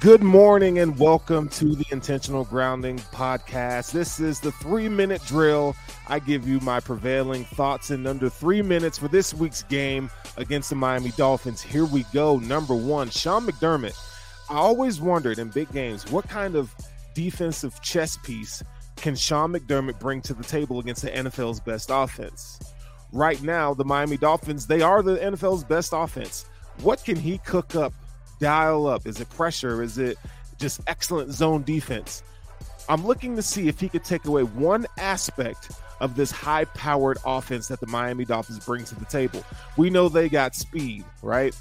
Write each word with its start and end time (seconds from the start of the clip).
Good 0.00 0.22
morning 0.22 0.78
and 0.78 0.96
welcome 0.96 1.48
to 1.48 1.74
the 1.74 1.84
Intentional 1.90 2.44
Grounding 2.44 2.98
Podcast. 2.98 3.90
This 3.90 4.20
is 4.20 4.38
the 4.38 4.52
three 4.52 4.88
minute 4.88 5.20
drill. 5.26 5.74
I 6.06 6.20
give 6.20 6.46
you 6.46 6.60
my 6.60 6.78
prevailing 6.78 7.44
thoughts 7.44 7.90
in 7.90 8.06
under 8.06 8.30
three 8.30 8.62
minutes 8.62 8.96
for 8.96 9.08
this 9.08 9.34
week's 9.34 9.64
game 9.64 10.08
against 10.36 10.70
the 10.70 10.76
Miami 10.76 11.10
Dolphins. 11.16 11.60
Here 11.60 11.84
we 11.84 12.04
go. 12.12 12.38
Number 12.38 12.76
one, 12.76 13.10
Sean 13.10 13.44
McDermott. 13.44 13.98
I 14.48 14.54
always 14.54 15.00
wondered 15.00 15.40
in 15.40 15.48
big 15.48 15.72
games 15.72 16.08
what 16.12 16.28
kind 16.28 16.54
of 16.54 16.72
defensive 17.14 17.82
chess 17.82 18.16
piece 18.18 18.62
can 18.94 19.16
Sean 19.16 19.52
McDermott 19.52 19.98
bring 19.98 20.20
to 20.22 20.34
the 20.34 20.44
table 20.44 20.78
against 20.78 21.02
the 21.02 21.10
NFL's 21.10 21.58
best 21.58 21.90
offense? 21.92 22.60
Right 23.10 23.42
now, 23.42 23.74
the 23.74 23.84
Miami 23.84 24.16
Dolphins, 24.16 24.64
they 24.64 24.80
are 24.80 25.02
the 25.02 25.16
NFL's 25.16 25.64
best 25.64 25.92
offense. 25.92 26.44
What 26.82 27.02
can 27.04 27.16
he 27.16 27.38
cook 27.38 27.74
up 27.74 27.92
dial 28.38 28.86
up? 28.86 29.06
Is 29.06 29.20
it 29.20 29.28
pressure? 29.30 29.82
Is 29.82 29.98
it 29.98 30.18
just 30.58 30.80
excellent 30.86 31.32
zone 31.32 31.62
defense? 31.62 32.22
I'm 32.88 33.06
looking 33.06 33.36
to 33.36 33.42
see 33.42 33.68
if 33.68 33.78
he 33.78 33.88
could 33.88 34.04
take 34.04 34.24
away 34.24 34.44
one 34.44 34.86
aspect 34.98 35.70
of 36.00 36.16
this 36.16 36.30
high 36.30 36.64
powered 36.64 37.18
offense 37.24 37.68
that 37.68 37.80
the 37.80 37.86
Miami 37.86 38.24
Dolphins 38.24 38.64
bring 38.64 38.84
to 38.84 38.94
the 38.94 39.04
table. 39.04 39.44
We 39.76 39.90
know 39.90 40.08
they 40.08 40.28
got 40.28 40.54
speed, 40.54 41.04
right? 41.22 41.54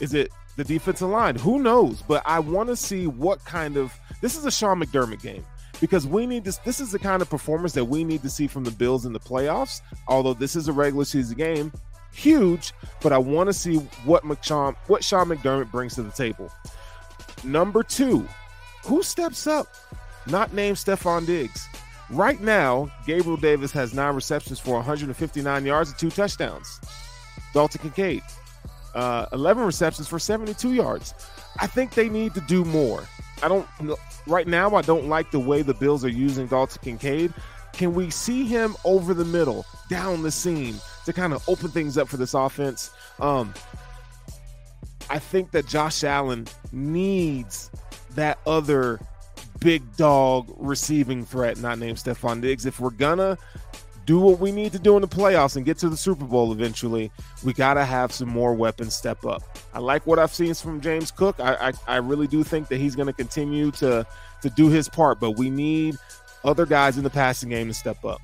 Is 0.00 0.14
it 0.14 0.30
the 0.56 0.64
defensive 0.64 1.08
line? 1.08 1.36
Who 1.36 1.58
knows? 1.58 2.02
But 2.02 2.22
I 2.24 2.38
want 2.38 2.68
to 2.68 2.76
see 2.76 3.06
what 3.06 3.44
kind 3.44 3.76
of 3.76 3.92
this 4.22 4.36
is 4.36 4.44
a 4.46 4.50
Sean 4.50 4.80
McDermott 4.80 5.20
game 5.20 5.44
because 5.80 6.06
we 6.06 6.26
need 6.26 6.44
this. 6.44 6.58
This 6.58 6.80
is 6.80 6.92
the 6.92 6.98
kind 6.98 7.20
of 7.20 7.28
performance 7.28 7.72
that 7.74 7.84
we 7.84 8.04
need 8.04 8.22
to 8.22 8.30
see 8.30 8.46
from 8.46 8.64
the 8.64 8.70
Bills 8.70 9.04
in 9.04 9.12
the 9.12 9.20
playoffs. 9.20 9.80
Although 10.08 10.34
this 10.34 10.56
is 10.56 10.68
a 10.68 10.72
regular 10.72 11.04
season 11.04 11.36
game, 11.36 11.72
huge, 12.16 12.72
but 13.02 13.12
I 13.12 13.18
want 13.18 13.48
to 13.48 13.52
see 13.52 13.76
what 14.04 14.24
McShawn, 14.24 14.74
what 14.86 15.04
Sean 15.04 15.28
McDermott 15.28 15.70
brings 15.70 15.94
to 15.96 16.02
the 16.02 16.10
table. 16.10 16.50
Number 17.44 17.82
two, 17.82 18.26
who 18.84 19.02
steps 19.02 19.46
up? 19.46 19.68
Not 20.26 20.52
named 20.52 20.76
Stefon 20.76 21.26
Diggs. 21.26 21.68
Right 22.10 22.40
now, 22.40 22.90
Gabriel 23.06 23.36
Davis 23.36 23.72
has 23.72 23.92
nine 23.92 24.14
receptions 24.14 24.58
for 24.58 24.74
159 24.74 25.64
yards 25.64 25.90
and 25.90 25.98
two 25.98 26.10
touchdowns. 26.10 26.80
Dalton 27.52 27.80
Kincaid, 27.80 28.22
uh, 28.94 29.26
11 29.32 29.64
receptions 29.64 30.08
for 30.08 30.18
72 30.18 30.72
yards. 30.72 31.14
I 31.58 31.66
think 31.66 31.94
they 31.94 32.08
need 32.08 32.34
to 32.34 32.40
do 32.42 32.64
more. 32.64 33.02
I 33.42 33.48
don't 33.48 33.66
right 34.26 34.46
now. 34.46 34.74
I 34.74 34.82
don't 34.82 35.08
like 35.08 35.30
the 35.30 35.40
way 35.40 35.62
the 35.62 35.74
Bills 35.74 36.04
are 36.04 36.10
using 36.10 36.46
Dalton 36.46 36.80
Kincaid. 36.82 37.34
Can 37.72 37.94
we 37.94 38.10
see 38.10 38.44
him 38.44 38.76
over 38.84 39.12
the 39.12 39.24
middle, 39.24 39.66
down 39.90 40.22
the 40.22 40.30
seam, 40.30 40.76
to 41.06 41.12
kind 41.12 41.32
of 41.32 41.48
open 41.48 41.70
things 41.70 41.96
up 41.96 42.08
for 42.08 42.16
this 42.16 42.34
offense. 42.34 42.90
Um, 43.18 43.54
I 45.08 45.18
think 45.18 45.52
that 45.52 45.66
Josh 45.66 46.04
Allen 46.04 46.46
needs 46.72 47.70
that 48.10 48.38
other 48.46 49.00
big 49.60 49.96
dog 49.96 50.52
receiving 50.58 51.24
threat, 51.24 51.58
not 51.58 51.78
named 51.78 51.98
Stefon 51.98 52.40
Diggs. 52.40 52.66
If 52.66 52.80
we're 52.80 52.90
gonna 52.90 53.38
do 54.04 54.18
what 54.20 54.38
we 54.38 54.52
need 54.52 54.72
to 54.72 54.78
do 54.78 54.96
in 54.96 55.00
the 55.00 55.08
playoffs 55.08 55.56
and 55.56 55.64
get 55.64 55.78
to 55.78 55.88
the 55.88 55.96
Super 55.96 56.24
Bowl 56.24 56.52
eventually, 56.52 57.10
we 57.44 57.52
gotta 57.52 57.84
have 57.84 58.12
some 58.12 58.28
more 58.28 58.54
weapons 58.54 58.94
step 58.94 59.24
up. 59.24 59.42
I 59.74 59.78
like 59.78 60.06
what 60.06 60.18
I've 60.18 60.34
seen 60.34 60.54
from 60.54 60.80
James 60.80 61.10
Cook. 61.10 61.38
I 61.38 61.68
I, 61.68 61.72
I 61.86 61.96
really 61.98 62.26
do 62.26 62.42
think 62.42 62.68
that 62.68 62.78
he's 62.78 62.96
gonna 62.96 63.12
continue 63.12 63.70
to 63.72 64.04
to 64.42 64.50
do 64.50 64.68
his 64.68 64.88
part, 64.88 65.20
but 65.20 65.32
we 65.32 65.50
need 65.50 65.96
other 66.44 66.66
guys 66.66 66.98
in 66.98 67.04
the 67.04 67.10
passing 67.10 67.48
game 67.50 67.68
to 67.68 67.74
step 67.74 68.04
up. 68.04 68.20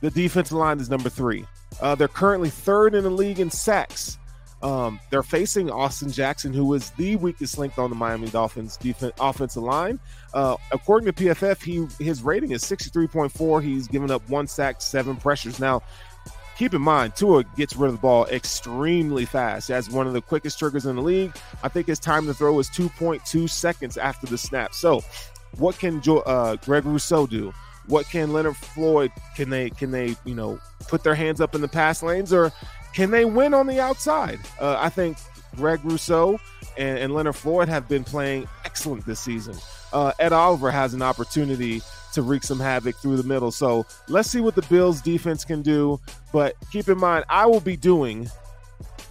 The 0.00 0.10
defensive 0.10 0.56
line 0.56 0.80
is 0.80 0.90
number 0.90 1.08
three. 1.08 1.46
Uh, 1.80 1.94
they're 1.94 2.08
currently 2.08 2.50
third 2.50 2.94
in 2.94 3.04
the 3.04 3.10
league 3.10 3.40
in 3.40 3.50
sacks. 3.50 4.18
Um, 4.62 5.00
they're 5.10 5.24
facing 5.24 5.70
Austin 5.70 6.10
Jackson, 6.10 6.52
who 6.52 6.72
is 6.74 6.90
the 6.90 7.16
weakest 7.16 7.58
link 7.58 7.78
on 7.78 7.90
the 7.90 7.96
Miami 7.96 8.28
Dolphins 8.28 8.76
defense 8.76 9.12
offensive 9.18 9.62
line. 9.62 9.98
Uh, 10.32 10.56
according 10.70 11.12
to 11.12 11.12
PFF, 11.12 11.60
he 11.62 12.04
his 12.04 12.22
rating 12.22 12.52
is 12.52 12.62
63.4. 12.62 13.62
He's 13.62 13.88
given 13.88 14.10
up 14.10 14.26
one 14.28 14.46
sack, 14.46 14.80
seven 14.80 15.16
pressures. 15.16 15.58
Now, 15.58 15.82
keep 16.56 16.74
in 16.74 16.82
mind, 16.82 17.16
Tua 17.16 17.42
gets 17.56 17.74
rid 17.74 17.88
of 17.88 17.94
the 17.94 18.00
ball 18.00 18.26
extremely 18.26 19.24
fast. 19.24 19.66
He 19.66 19.72
has 19.72 19.90
one 19.90 20.06
of 20.06 20.12
the 20.12 20.22
quickest 20.22 20.60
triggers 20.60 20.86
in 20.86 20.94
the 20.94 21.02
league. 21.02 21.34
I 21.64 21.68
think 21.68 21.88
his 21.88 21.98
time 21.98 22.26
to 22.26 22.34
throw 22.34 22.56
is 22.60 22.68
2.2 22.70 23.50
seconds 23.50 23.96
after 23.96 24.28
the 24.28 24.38
snap. 24.38 24.74
So, 24.74 25.02
what 25.58 25.76
can 25.76 26.00
jo- 26.00 26.20
uh, 26.20 26.54
Greg 26.56 26.84
Rousseau 26.84 27.26
do? 27.26 27.52
What 27.86 28.06
can 28.08 28.32
Leonard 28.32 28.56
Floyd? 28.56 29.10
Can 29.36 29.50
they 29.50 29.70
can 29.70 29.90
they 29.90 30.16
you 30.24 30.34
know 30.34 30.58
put 30.88 31.02
their 31.02 31.14
hands 31.14 31.40
up 31.40 31.54
in 31.54 31.60
the 31.60 31.68
pass 31.68 32.02
lanes, 32.02 32.32
or 32.32 32.52
can 32.94 33.10
they 33.10 33.24
win 33.24 33.54
on 33.54 33.66
the 33.66 33.80
outside? 33.80 34.38
Uh, 34.60 34.76
I 34.78 34.88
think 34.88 35.16
Greg 35.56 35.80
Rousseau 35.84 36.38
and, 36.76 36.98
and, 36.98 37.14
Leonard 37.14 37.36
Floyd 37.36 37.68
have 37.68 37.88
been 37.88 38.04
playing 38.04 38.48
excellent 38.64 39.04
this 39.04 39.20
season. 39.20 39.56
Uh, 39.92 40.12
Ed 40.18 40.32
Oliver 40.32 40.70
has 40.70 40.94
an 40.94 41.02
opportunity 41.02 41.82
to 42.14 42.22
wreak 42.22 42.42
some 42.42 42.58
havoc 42.58 42.96
through 42.96 43.16
the 43.16 43.22
middle. 43.22 43.50
So 43.50 43.86
let's 44.08 44.30
see 44.30 44.40
what 44.40 44.54
the 44.54 44.62
Bills 44.62 45.02
defense 45.02 45.44
can 45.44 45.62
do. 45.62 46.00
But 46.32 46.56
keep 46.70 46.88
in 46.88 46.98
mind, 46.98 47.24
I 47.28 47.46
will 47.46 47.60
be 47.60 47.76
doing 47.76 48.30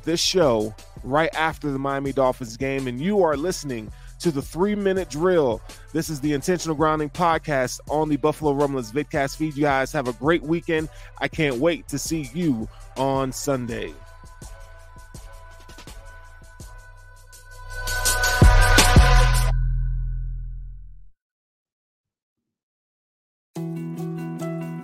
this 0.04 0.20
show 0.20 0.76
right 1.04 1.34
after 1.36 1.72
the 1.72 1.80
Miami 1.80 2.14
Dolphins 2.14 2.58
game, 2.58 2.88
and 2.88 3.00
you 3.00 3.24
are 3.24 3.38
listening 3.38 3.92
to 4.22 4.32
the 4.32 4.42
three 4.42 4.76
minute 4.76 5.10
drill. 5.10 5.62
This 5.94 6.10
is 6.10 6.22
the 6.22 6.34
Intentional 6.34 6.76
Grounding 6.76 7.10
podcast 7.10 7.80
on 7.90 8.10
the 8.10 8.18
Buffalo 8.18 8.54
Rumblings 8.54 8.92
Vidcast 8.92 9.36
feed. 9.38 9.56
You 9.56 9.64
guys 9.64 9.92
have 9.92 10.08
a 10.08 10.14
great 10.14 10.44
weekend. 10.44 10.90
I 11.20 11.28
can't 11.28 11.58
wait 11.58 11.88
to 11.90 12.00
see 12.00 12.30
you 12.34 12.68
on 12.98 13.32
Sunday. 13.32 13.94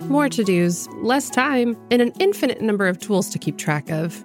More 0.08 0.30
to 0.30 0.42
dos, 0.42 0.88
less 1.02 1.28
time, 1.28 1.76
and 1.90 2.00
an 2.00 2.12
infinite 2.18 2.62
number 2.62 2.88
of 2.88 2.98
tools 2.98 3.28
to 3.28 3.38
keep 3.38 3.58
track 3.58 3.90
of. 3.90 4.24